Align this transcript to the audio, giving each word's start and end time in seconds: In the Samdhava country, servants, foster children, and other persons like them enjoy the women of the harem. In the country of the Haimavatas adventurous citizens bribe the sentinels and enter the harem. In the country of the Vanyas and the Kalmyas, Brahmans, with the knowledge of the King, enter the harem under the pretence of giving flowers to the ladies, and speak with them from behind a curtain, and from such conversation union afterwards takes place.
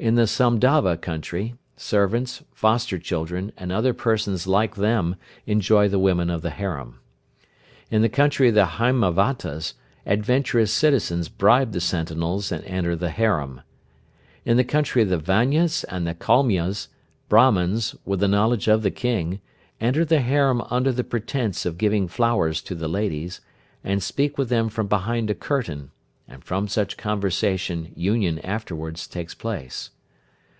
In 0.00 0.14
the 0.14 0.26
Samdhava 0.26 0.96
country, 0.96 1.56
servants, 1.76 2.42
foster 2.54 2.98
children, 2.98 3.52
and 3.58 3.70
other 3.70 3.92
persons 3.92 4.46
like 4.46 4.76
them 4.76 5.16
enjoy 5.44 5.88
the 5.90 5.98
women 5.98 6.30
of 6.30 6.40
the 6.40 6.48
harem. 6.48 7.00
In 7.90 8.00
the 8.00 8.08
country 8.08 8.48
of 8.48 8.54
the 8.54 8.64
Haimavatas 8.64 9.74
adventurous 10.06 10.72
citizens 10.72 11.28
bribe 11.28 11.72
the 11.72 11.82
sentinels 11.82 12.50
and 12.50 12.64
enter 12.64 12.96
the 12.96 13.10
harem. 13.10 13.60
In 14.46 14.56
the 14.56 14.64
country 14.64 15.02
of 15.02 15.10
the 15.10 15.18
Vanyas 15.18 15.84
and 15.90 16.06
the 16.06 16.14
Kalmyas, 16.14 16.88
Brahmans, 17.28 17.94
with 18.06 18.20
the 18.20 18.28
knowledge 18.28 18.68
of 18.68 18.80
the 18.82 18.90
King, 18.90 19.42
enter 19.82 20.06
the 20.06 20.22
harem 20.22 20.62
under 20.70 20.92
the 20.92 21.04
pretence 21.04 21.66
of 21.66 21.76
giving 21.76 22.08
flowers 22.08 22.62
to 22.62 22.74
the 22.74 22.88
ladies, 22.88 23.42
and 23.84 24.02
speak 24.02 24.38
with 24.38 24.48
them 24.48 24.70
from 24.70 24.86
behind 24.86 25.28
a 25.28 25.34
curtain, 25.34 25.90
and 26.32 26.44
from 26.44 26.68
such 26.68 26.96
conversation 26.96 27.90
union 27.96 28.38
afterwards 28.40 29.08
takes 29.08 29.34
place. 29.34 29.90